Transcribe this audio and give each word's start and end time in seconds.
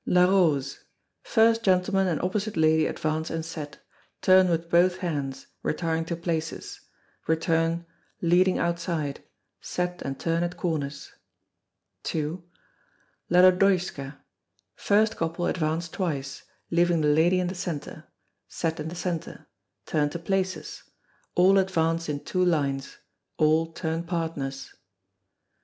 LaRose. 0.07 0.79
First 1.21 1.61
gentleman 1.61 2.07
and 2.07 2.19
opposite 2.23 2.57
lady 2.57 2.87
advance 2.87 3.29
and 3.29 3.45
set 3.45 3.77
turn 4.23 4.49
with 4.49 4.67
both 4.67 4.97
hands, 4.97 5.45
retiring 5.61 6.05
to 6.05 6.15
places 6.15 6.81
return, 7.27 7.85
leading 8.19 8.57
outside 8.57 9.23
set 9.59 10.01
and 10.01 10.19
turn 10.19 10.41
at 10.43 10.57
corners. 10.57 11.11
ii. 12.15 12.39
La 13.29 13.41
Lodoiska. 13.41 14.17
First 14.75 15.17
couple 15.17 15.45
advance 15.45 15.87
twice, 15.87 16.45
leaving 16.71 17.01
the 17.01 17.07
lady 17.07 17.39
in 17.39 17.45
the 17.45 17.53
centre 17.53 18.05
set 18.47 18.79
in 18.79 18.87
the 18.87 18.95
centre 18.95 19.45
turn 19.85 20.09
to 20.09 20.17
places 20.17 20.81
all 21.35 21.59
advance 21.59 22.09
in 22.09 22.23
two 22.25 22.43
lines 22.43 22.97
all 23.37 23.71
turn 23.71 24.03
partners. 24.03 24.73